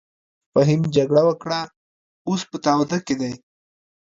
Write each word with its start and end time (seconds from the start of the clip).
فهيم 0.53 0.81
جګړه 0.95 1.21
وکړه 1.25 1.59
اوس 2.27 2.41
په 2.49 2.57
تاوده 2.65 2.97
کښی 3.05 3.15
دې. 3.21 3.33